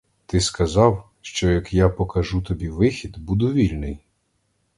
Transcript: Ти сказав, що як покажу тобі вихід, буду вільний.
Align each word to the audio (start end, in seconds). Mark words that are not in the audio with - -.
Ти 0.25 0.39
сказав, 0.39 1.09
що 1.21 1.61
як 1.71 1.95
покажу 1.97 2.41
тобі 2.41 2.69
вихід, 2.69 3.17
буду 3.17 3.53
вільний. 3.53 3.99